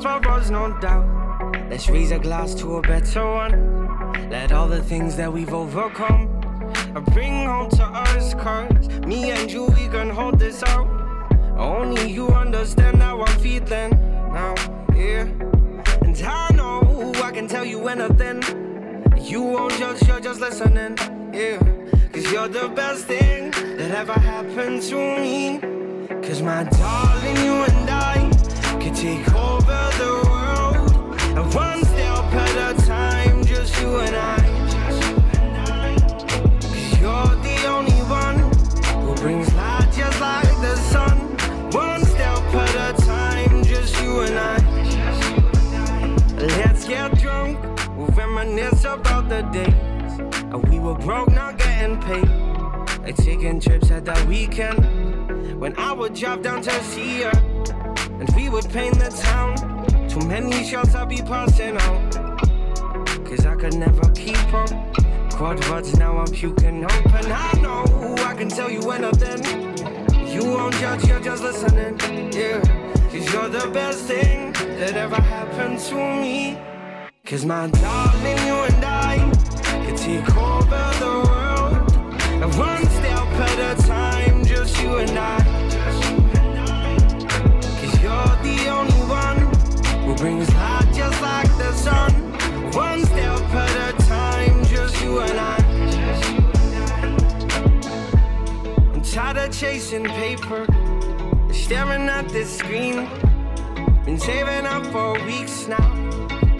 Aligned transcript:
for 0.00 0.28
us, 0.30 0.50
no 0.50 0.72
doubt. 0.80 1.06
Let's 1.68 1.88
raise 1.88 2.10
a 2.10 2.18
glass 2.18 2.54
to 2.56 2.76
a 2.76 2.82
better 2.82 3.24
one. 3.24 4.30
Let 4.30 4.52
all 4.52 4.68
the 4.68 4.82
things 4.82 5.16
that 5.16 5.32
we've 5.32 5.52
overcome 5.52 6.40
uh, 6.94 7.00
bring 7.12 7.44
home 7.44 7.70
to 7.70 7.84
us. 7.84 8.34
Cause 8.34 8.88
me 9.00 9.30
and 9.30 9.50
you, 9.50 9.66
we 9.66 9.88
can 9.88 10.10
hold 10.10 10.38
this 10.38 10.62
out. 10.62 10.88
Only 11.56 12.10
you 12.10 12.28
understand 12.28 13.02
how 13.02 13.22
I'm 13.22 13.40
feeling 13.40 13.90
now, 14.32 14.54
yeah. 14.94 15.26
And 16.02 16.20
I 16.22 16.48
know 16.54 17.12
I 17.22 17.30
can 17.30 17.46
tell 17.46 17.64
you 17.64 17.86
anything. 17.88 18.42
You 19.20 19.42
won't 19.42 19.74
judge, 19.74 20.06
you're 20.08 20.20
just 20.20 20.40
listening, 20.40 20.96
yeah. 21.34 21.58
Cause 22.12 22.32
you're 22.32 22.48
the 22.48 22.68
best 22.68 23.04
thing 23.04 23.50
that 23.50 23.90
ever 23.90 24.14
happened 24.14 24.82
to 24.82 24.96
me. 25.20 25.60
Cause 26.22 26.42
my 26.42 26.64
darling, 26.64 27.36
you 27.36 27.52
and 27.52 27.90
I 27.90 28.30
could 28.80 28.94
take 28.94 29.39
the 49.30 49.42
days. 49.52 50.20
uh, 50.52 50.58
We 50.58 50.80
were 50.80 50.96
broke, 50.96 51.30
not 51.30 51.56
getting 51.56 52.00
paid. 52.00 52.28
Like 53.04 53.16
taking 53.16 53.60
trips 53.60 53.88
at 53.92 54.04
the 54.04 54.26
weekend. 54.28 54.80
When 55.60 55.72
I 55.78 55.92
would 55.92 56.14
drive 56.14 56.42
down 56.42 56.62
to 56.62 56.72
see 56.82 57.22
her, 57.22 57.36
and 58.18 58.28
we 58.34 58.48
would 58.48 58.68
paint 58.70 58.98
the 58.98 59.08
town. 59.08 59.54
Too 60.08 60.26
many 60.26 60.64
shots 60.64 60.96
I'd 60.96 61.08
be 61.08 61.18
passing 61.18 61.76
out. 61.76 62.00
Cause 63.24 63.46
I 63.46 63.54
could 63.54 63.76
never 63.76 64.10
keep 64.10 64.52
up. 64.52 64.70
Quad 65.30 65.64
words, 65.70 65.96
now 65.96 66.18
I'm 66.18 66.26
puking 66.26 66.84
open. 66.84 67.26
I 67.30 67.52
know 67.62 67.84
I 68.26 68.34
can 68.34 68.48
tell 68.48 68.68
you 68.68 68.80
when 68.80 69.04
i 69.04 69.08
anything. 69.10 70.26
You 70.26 70.44
won't 70.44 70.74
judge, 70.74 71.06
you're 71.06 71.20
just 71.20 71.44
listening. 71.44 71.94
Yeah. 72.32 72.60
Cause 73.12 73.32
you're 73.32 73.48
the 73.48 73.70
best 73.72 74.00
thing 74.06 74.52
that 74.80 74.96
ever 74.96 75.20
happened 75.22 75.78
to 75.78 75.94
me. 75.94 76.58
Cause 77.30 77.44
my 77.44 77.68
darling, 77.68 78.38
you 78.38 78.54
and 78.54 78.84
I 78.84 79.16
can 79.86 79.94
take 79.94 80.36
over 80.36 80.84
the 80.98 81.14
world. 81.28 81.74
And 82.42 82.52
one 82.58 82.84
step 82.86 83.24
at 83.46 83.78
a 83.78 83.82
time, 83.86 84.44
just 84.44 84.82
you 84.82 84.96
and 84.96 85.16
I. 85.16 85.38
Cause 87.78 88.02
you're 88.02 88.36
the 88.42 88.68
only 88.68 89.02
one 89.06 89.38
who 90.04 90.16
brings 90.16 90.52
light 90.54 90.92
just 90.92 91.22
like 91.22 91.46
the 91.56 91.72
sun. 91.72 92.12
One 92.72 93.04
step 93.04 93.40
at 93.54 93.94
a 93.94 94.02
time, 94.08 94.64
just 94.64 95.00
you 95.00 95.20
and 95.20 95.38
I. 95.38 95.56
I'm 98.92 99.02
tired 99.02 99.36
of 99.36 99.52
chasing 99.56 100.06
paper, 100.06 100.66
staring 101.52 102.08
at 102.08 102.28
this 102.30 102.58
screen. 102.58 103.08
Been 104.04 104.18
saving 104.18 104.66
up 104.66 104.84
for 104.86 105.12
weeks 105.26 105.68
now, 105.68 105.89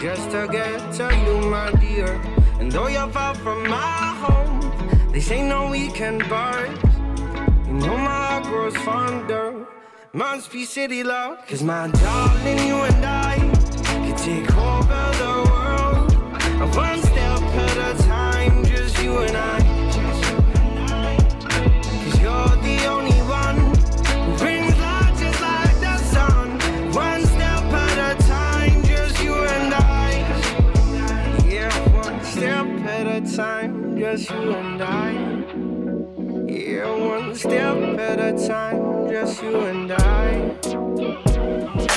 just 0.01 0.31
to 0.31 0.49
get 0.51 0.93
to 0.95 1.15
you, 1.25 1.51
my 1.51 1.71
dear. 1.73 2.15
And 2.59 2.73
though 2.73 2.87
you're 2.89 3.11
far 3.11 3.35
from 3.35 3.69
my 3.69 3.77
home, 4.25 5.13
this 5.13 5.31
ain't 5.31 5.49
no 5.49 5.69
weekend 5.69 6.27
bars. 6.27 6.71
You 7.67 7.75
know 7.75 7.99
my 7.99 8.19
heart 8.29 8.45
grows 8.45 8.77
fonder. 8.79 9.67
Must 10.15 10.51
be 10.51 10.65
city 10.65 11.05
love. 11.05 11.47
Cause 11.47 11.63
my 11.63 11.89
darling, 11.89 12.67
you 12.67 12.77
and 12.77 13.05
I 13.05 13.37
can 13.85 14.17
take 14.17 14.51
over 14.57 15.05
the 15.23 15.35
world. 15.51 16.13
One 16.75 17.03
step 17.03 17.43
at 17.65 17.77
a 17.91 18.03
time, 18.05 18.65
just 18.65 19.03
you 19.03 19.19
and 19.19 19.37
I. 19.37 19.61
Cause 22.05 22.21
you're 22.23 22.57
the 22.63 22.87
only 22.87 23.10
time, 33.41 33.99
just 33.99 34.31
you 34.31 34.53
and 34.53 34.83
I. 34.83 35.13
Yeah, 36.47 36.95
one 36.95 37.35
step 37.35 37.79
at 37.99 38.21
a 38.21 38.33
time, 38.47 39.09
just 39.09 39.43
you 39.43 39.57
and 39.61 39.91
I. 39.93 41.90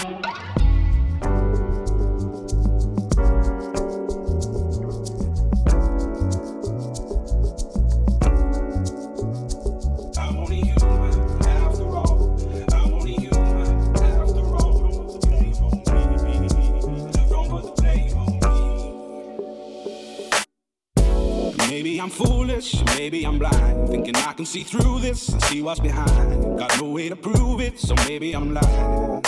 Maybe 21.83 21.99
I'm 21.99 22.09
foolish, 22.09 22.81
maybe 22.95 23.25
I'm 23.25 23.37
blind. 23.37 23.89
Thinking 23.89 24.15
I 24.15 24.31
can 24.31 24.45
see 24.45 24.63
through 24.63 25.01
this 25.01 25.27
and 25.27 25.43
see 25.43 25.61
what's 25.61 25.81
behind. 25.81 26.57
Got 26.57 26.79
no 26.79 26.87
way 26.87 27.09
to 27.09 27.15
prove 27.17 27.59
it, 27.59 27.77
so 27.77 27.93
maybe 28.07 28.33
I'm 28.33 28.53
lying. 28.53 29.21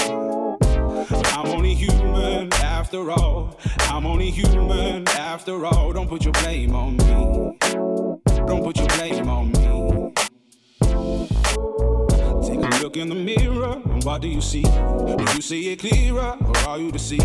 I'm 1.36 1.48
only 1.48 1.74
human 1.74 2.54
after 2.54 3.12
all. 3.12 3.60
I'm 3.90 4.06
only 4.06 4.32
human 4.32 5.06
after 5.10 5.66
all. 5.66 5.92
Don't 5.92 6.08
put 6.08 6.24
your 6.24 6.32
blame 6.32 6.74
on 6.74 6.96
me. 6.96 7.58
Don't 8.48 8.64
put 8.64 8.78
your 8.78 8.88
blame 8.88 9.28
on 9.28 9.52
me. 9.52 10.14
Take 12.48 12.64
a 12.64 12.82
look 12.82 12.96
in 12.96 13.10
the 13.10 13.16
mirror, 13.16 13.82
and 13.84 14.02
what 14.06 14.22
do 14.22 14.30
you 14.30 14.40
see? 14.40 14.64
Do 14.64 15.26
you 15.36 15.42
see 15.42 15.74
it 15.74 15.80
clearer, 15.80 16.38
or 16.40 16.58
are 16.70 16.78
you 16.80 16.90
deceived 16.90 17.24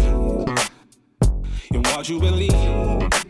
in 1.70 1.82
what 1.84 2.08
you 2.08 2.18
believe? 2.18 3.29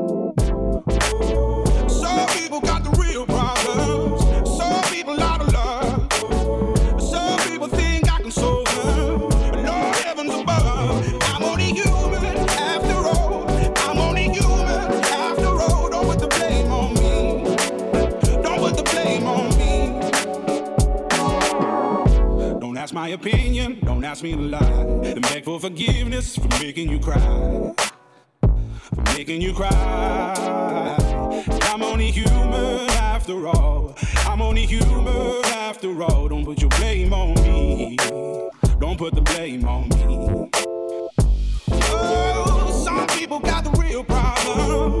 Don't 24.01 24.09
ask 24.09 24.23
me 24.23 24.31
to 24.31 24.41
lie. 24.41 25.03
And 25.05 25.21
beg 25.21 25.45
for 25.45 25.59
forgiveness 25.59 26.35
for 26.35 26.47
making 26.59 26.89
you 26.89 26.99
cry 26.99 27.19
for 28.41 29.03
making 29.15 29.43
you 29.43 29.53
cry. 29.53 30.95
I'm 31.65 31.83
only 31.83 32.09
human 32.09 32.89
after 32.89 33.47
all. 33.47 33.95
I'm 34.25 34.41
only 34.41 34.65
human 34.65 35.45
after 35.45 36.01
all. 36.01 36.27
Don't 36.29 36.43
put 36.43 36.59
your 36.61 36.71
blame 36.71 37.13
on 37.13 37.35
me. 37.43 37.95
Don't 38.79 38.97
put 38.97 39.13
the 39.13 39.21
blame 39.21 39.67
on 39.67 39.87
me. 39.89 40.49
Oh, 41.69 42.83
some 42.83 43.05
people 43.05 43.39
got 43.39 43.63
the 43.63 43.69
real 43.79 44.03
problem. 44.03 45.00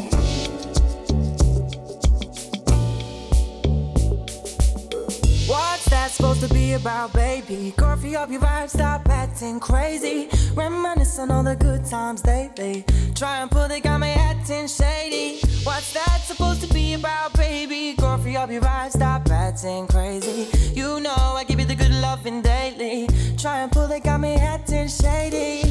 To 6.41 6.51
be 6.55 6.73
about, 6.73 7.13
baby? 7.13 7.71
Coffee 7.77 8.15
up 8.15 8.31
your 8.31 8.41
vibe, 8.41 8.67
stop 8.67 9.07
acting 9.09 9.59
crazy. 9.59 10.27
Reminisce 10.55 11.19
on 11.19 11.29
all 11.29 11.43
the 11.43 11.55
good 11.55 11.85
times 11.85 12.25
lately. 12.25 12.83
Try 13.13 13.41
and 13.41 13.51
pull 13.51 13.69
it, 13.69 13.83
got 13.83 13.99
me 13.99 14.13
acting 14.13 14.67
shady. 14.67 15.39
What's 15.63 15.93
that 15.93 16.21
supposed 16.23 16.61
to 16.61 16.73
be 16.73 16.95
about, 16.95 17.33
baby? 17.35 17.93
Coffee 17.95 18.35
up 18.37 18.49
your 18.49 18.61
vibe, 18.61 18.89
stop 18.89 19.29
acting 19.29 19.85
crazy. 19.85 20.47
You 20.73 20.99
know 20.99 21.13
I 21.15 21.43
give 21.47 21.59
you 21.59 21.65
the 21.67 21.75
good 21.75 21.93
loving 22.01 22.41
daily. 22.41 23.07
Try 23.37 23.59
and 23.59 23.71
pull 23.71 23.91
it, 23.91 24.03
got 24.03 24.19
me 24.19 24.33
acting 24.33 24.87
shady. 24.87 25.61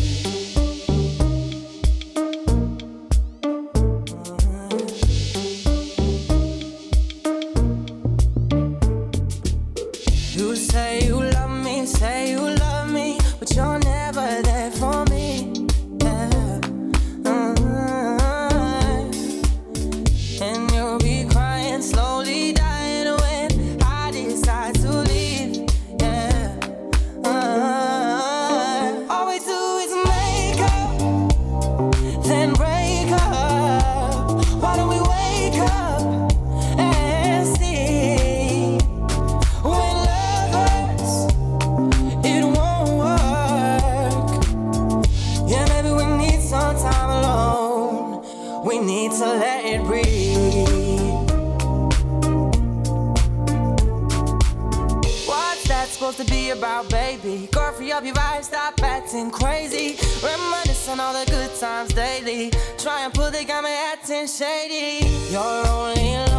Baby? 57.00 57.49
Girl, 57.52 57.73
free 57.73 57.92
up 57.92 58.04
your 58.04 58.14
vibe, 58.14 58.45
stop 58.45 58.75
acting 58.83 59.30
crazy. 59.30 59.97
Reminisce 60.23 60.88
on 60.88 61.00
all 61.00 61.14
the 61.14 61.30
good 61.30 61.52
times 61.59 61.92
daily. 61.95 62.50
Try 62.78 63.04
and 63.04 63.14
pull 63.14 63.30
the 63.30 63.45
got 63.45 63.64
me 63.64 63.71
acting 63.92 64.26
shady. 64.26 65.07
You're 65.33 65.66
only 65.66 66.29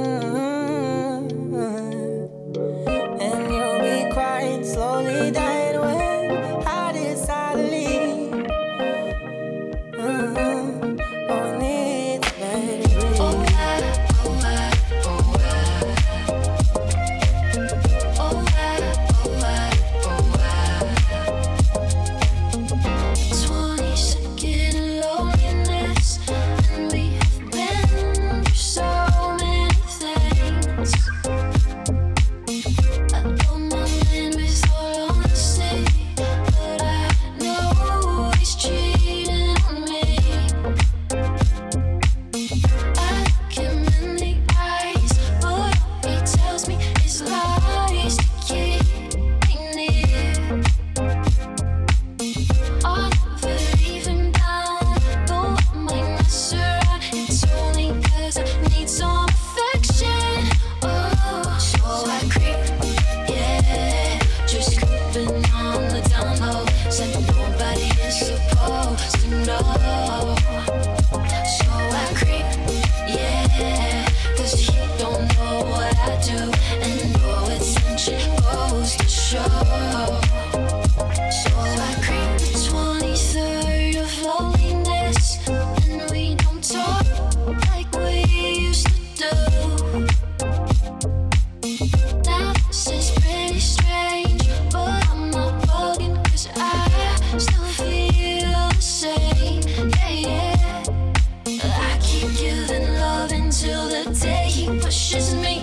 open 105.14 105.46
all 105.46 105.53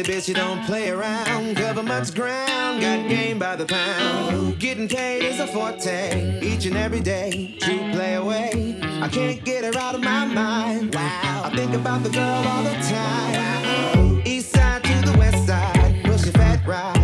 ugly 0.00 0.14
bitch, 0.14 0.28
you 0.28 0.34
don't 0.34 0.64
play 0.64 0.90
around. 0.90 1.56
Cover 1.56 1.82
much 1.82 2.14
ground, 2.14 2.80
got 2.80 3.08
game 3.08 3.38
by 3.38 3.56
the 3.56 3.66
pound. 3.66 4.58
Getting 4.58 4.88
paid 4.88 5.22
is 5.22 5.40
a 5.40 5.46
forte, 5.46 6.40
each 6.42 6.66
and 6.66 6.76
every 6.76 7.00
day. 7.00 7.56
True 7.60 7.78
play 7.92 8.14
away, 8.14 8.78
I 8.82 9.08
can't 9.08 9.44
get 9.44 9.64
her 9.64 9.78
out 9.78 9.94
of 9.94 10.02
my 10.02 10.24
mind. 10.26 10.94
Wow, 10.94 11.42
I 11.44 11.50
think 11.54 11.74
about 11.74 12.02
the 12.02 12.10
girl 12.10 12.44
all 12.48 12.62
the 12.62 12.76
time. 12.88 14.22
East 14.24 14.52
side 14.52 14.82
to 14.84 15.10
the 15.10 15.18
west 15.18 15.46
side, 15.46 16.02
push 16.04 16.24
fat 16.30 16.66
ride. 16.66 16.99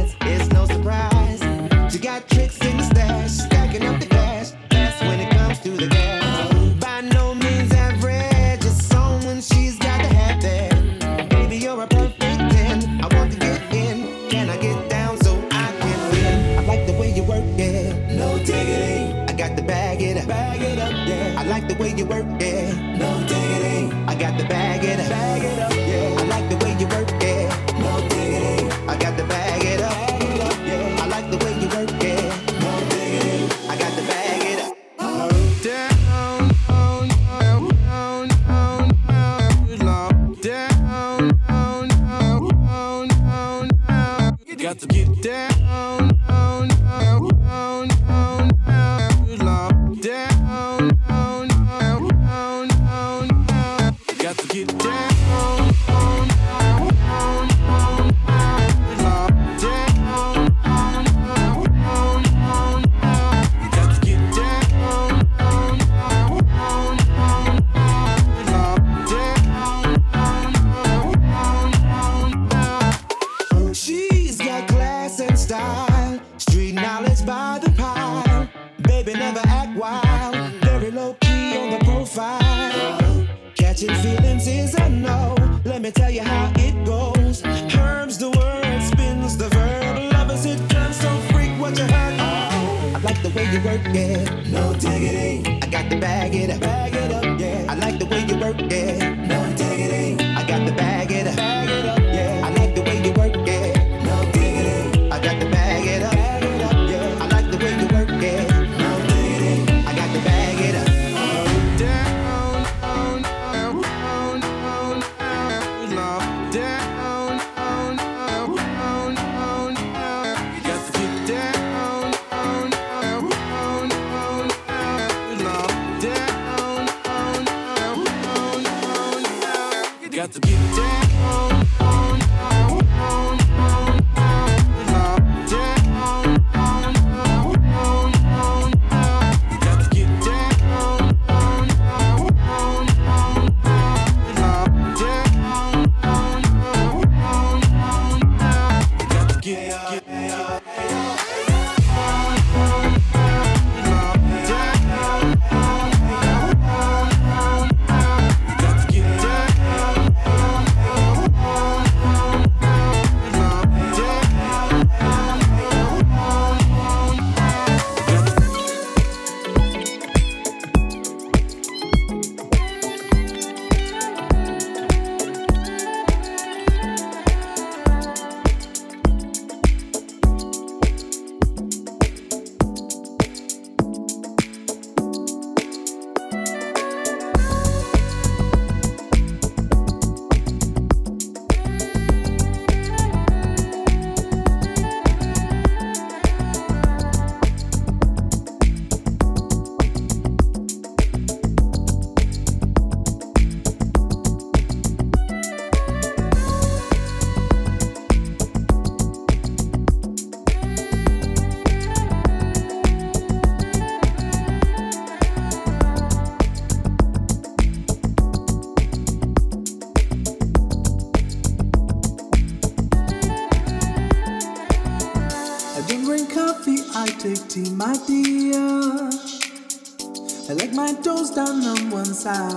sound. 232.26 232.55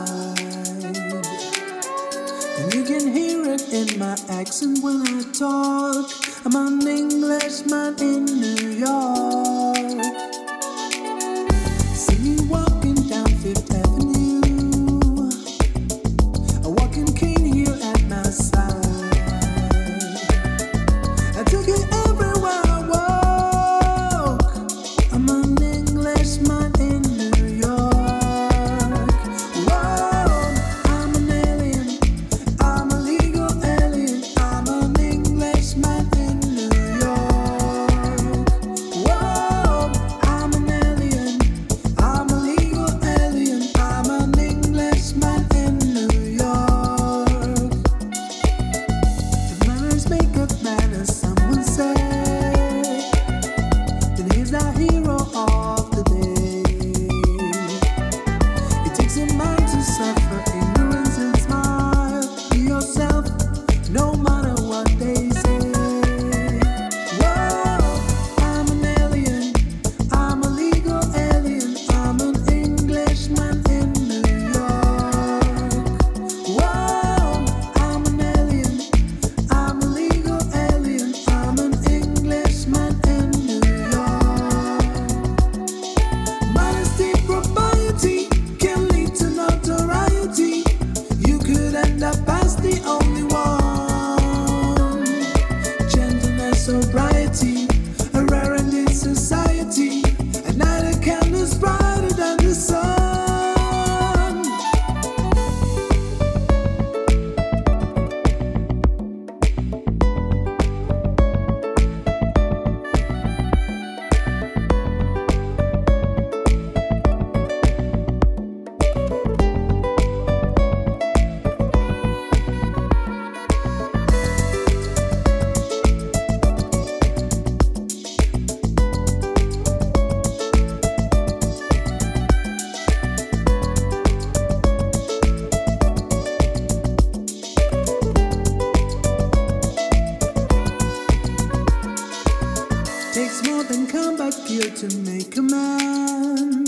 to 144.67 144.97
make 145.05 145.37
a 145.37 145.41
man 145.41 146.65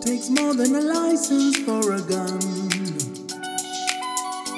takes 0.00 0.28
more 0.30 0.52
than 0.52 0.74
a 0.74 0.80
license 0.80 1.56
for 1.58 1.92
a 1.92 2.00
gun. 2.00 2.40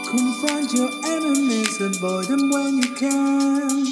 Confront 0.09 0.73
your 0.73 0.89
enemies, 1.05 1.81
avoid 1.83 2.29
them 2.29 2.51
when 2.51 2.79
you 2.79 2.95
can. 2.95 3.87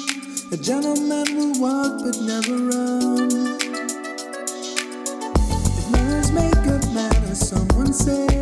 A 0.51 0.57
gentleman 0.57 1.37
will 1.37 1.61
walk 1.61 2.01
but 2.03 2.19
never 2.21 2.57
run. 2.57 3.59
If 5.77 5.91
manners 5.91 6.31
make 6.31 6.55
a 6.55 6.79
man, 6.91 7.23
as 7.29 7.47
someone 7.49 7.93
said. 7.93 8.32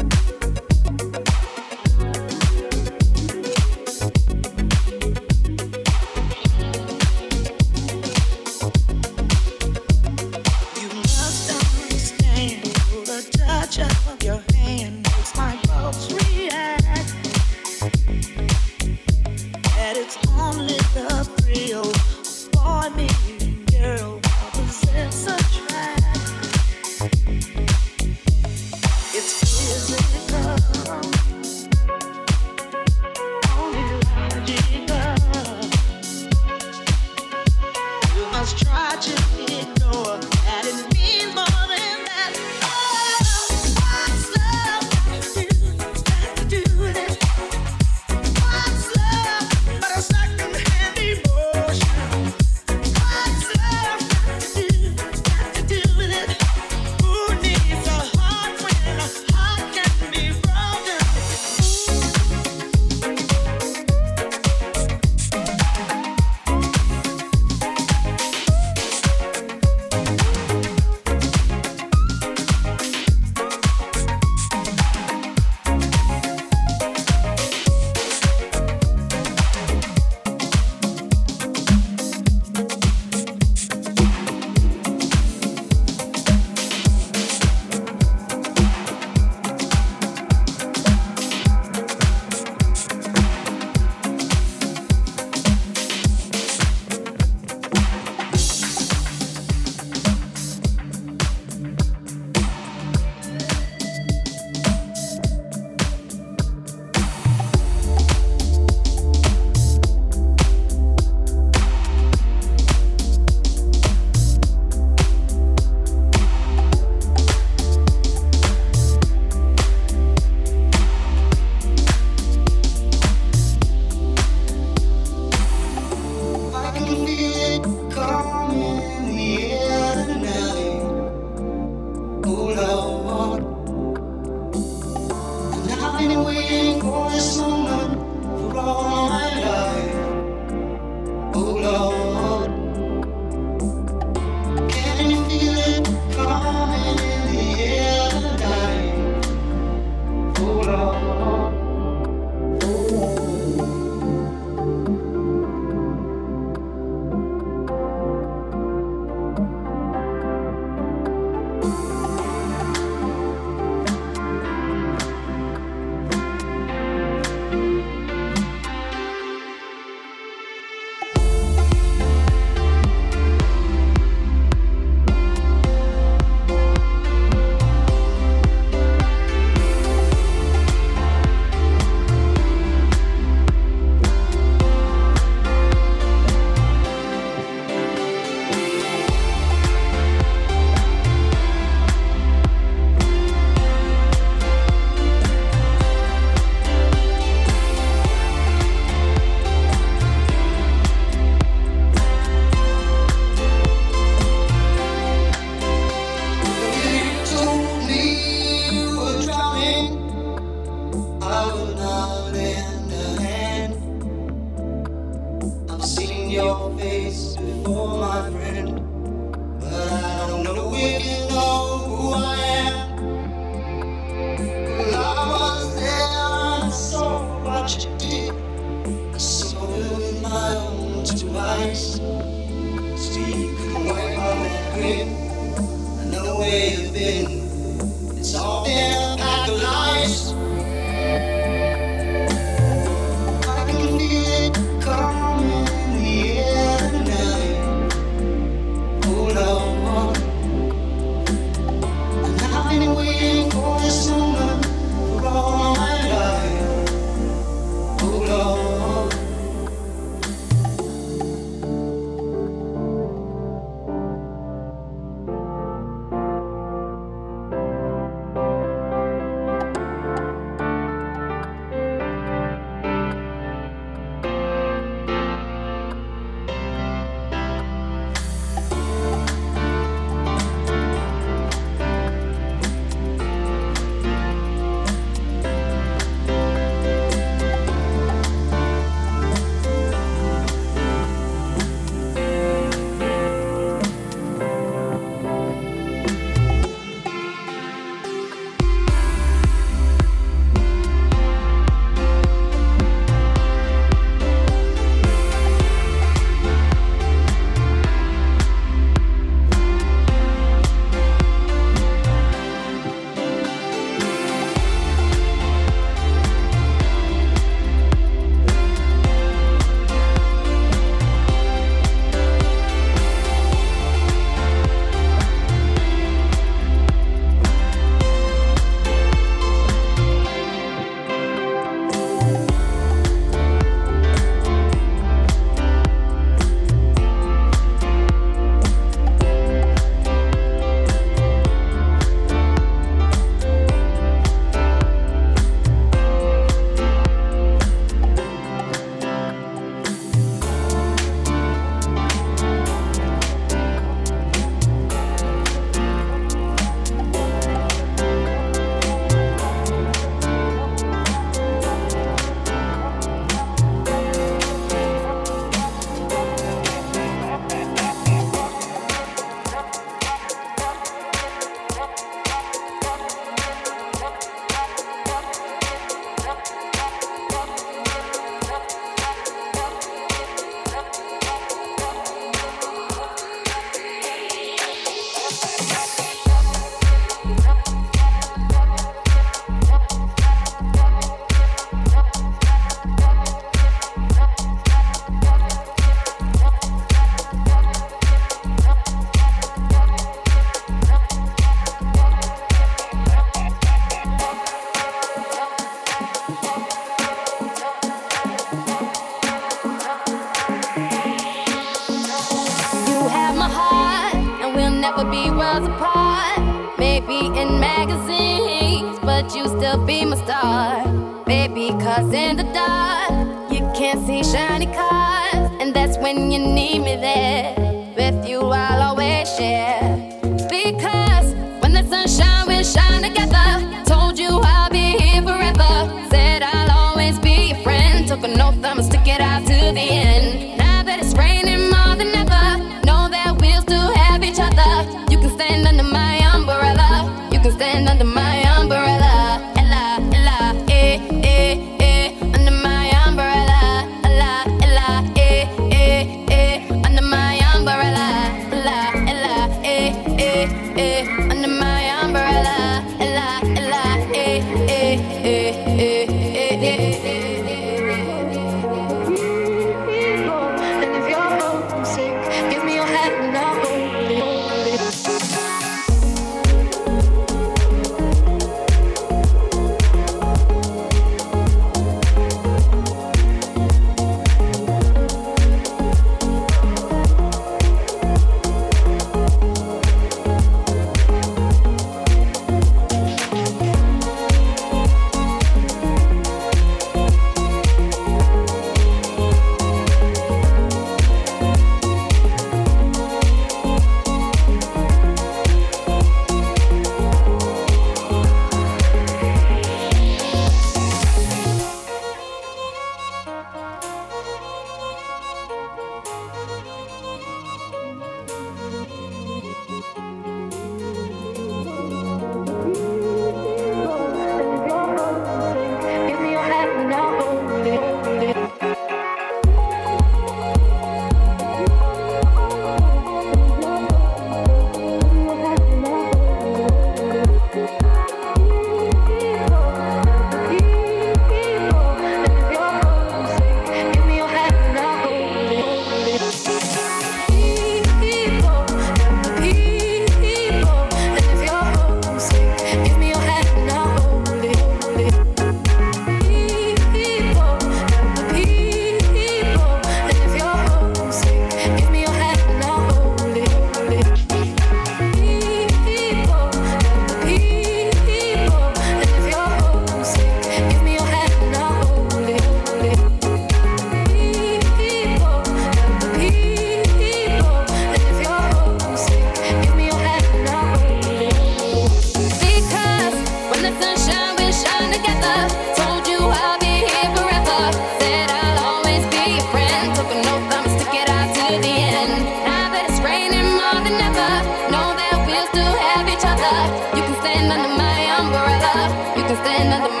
You 599.41 599.47
can 599.47 599.71
stand 599.71 600.00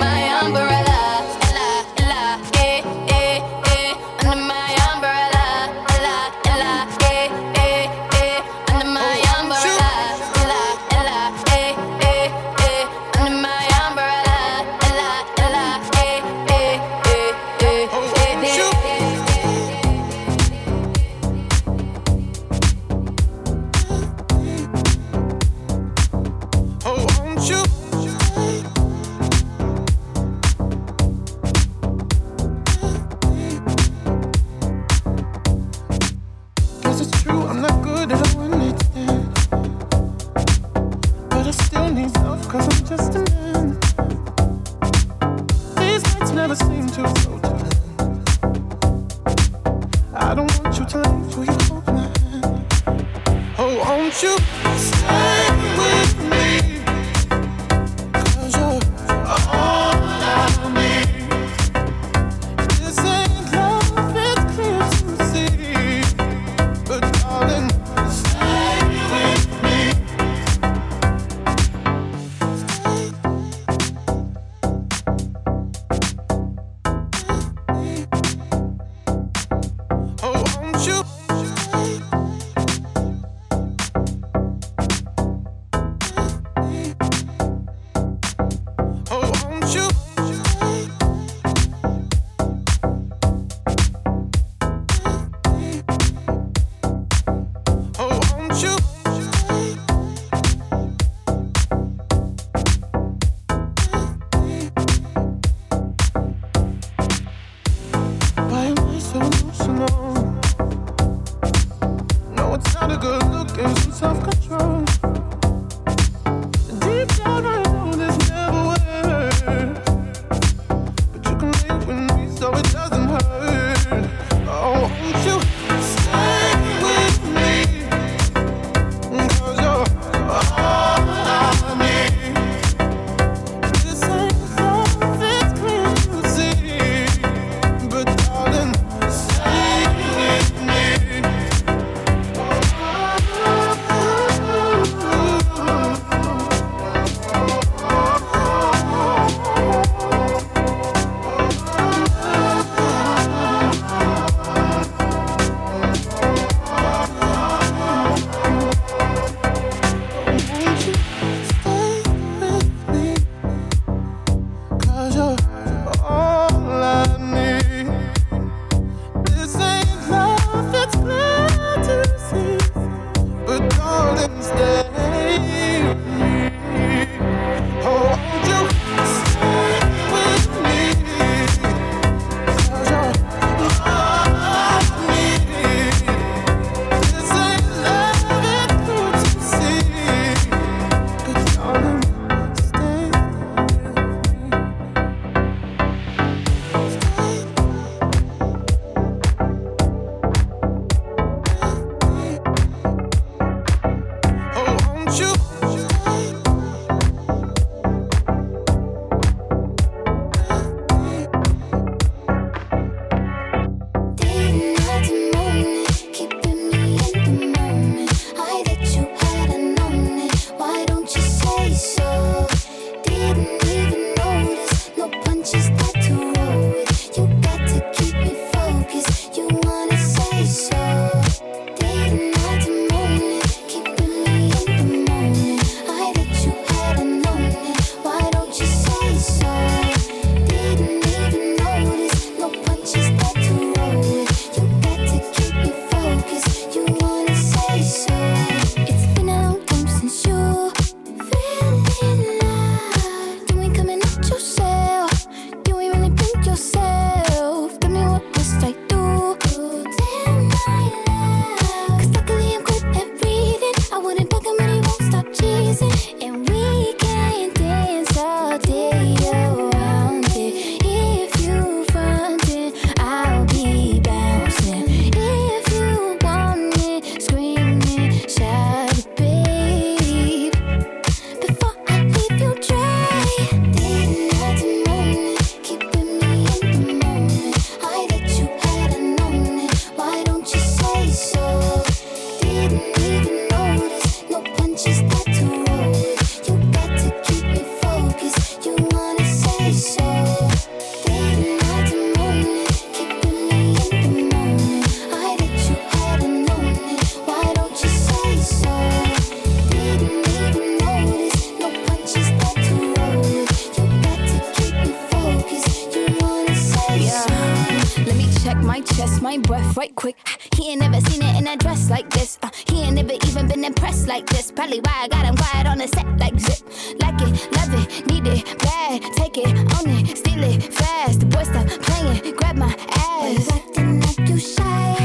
fast. 330.91 331.19
The 331.19 331.25
boy 331.25 331.43
stop 331.43 331.67
playing, 331.85 332.35
grab 332.35 332.57
my 332.57 332.73
ass. 332.89 333.49
Acting 333.51 333.99
like 334.01 334.19
you 334.29 334.37
shy. 334.39 334.95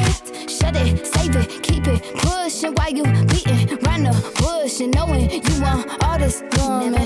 Shut 0.57 0.75
it, 0.77 1.07
save 1.07 1.37
it, 1.37 1.49
keep 1.63 1.87
it 1.87 2.01
pushing 2.23 2.73
while 2.77 2.93
you 2.99 3.05
beating 3.31 3.65
round 3.85 4.07
the 4.07 4.15
bush 4.41 4.81
and 4.81 4.95
knowing 4.95 5.31
you 5.31 5.55
want 5.63 5.83
all 6.05 6.19
this 6.19 6.43
woman. 6.57 7.06